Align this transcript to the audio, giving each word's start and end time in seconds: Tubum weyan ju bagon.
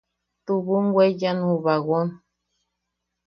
Tubum 0.45 0.85
weyan 0.95 1.37
ju 1.47 1.55
bagon. 1.65 2.07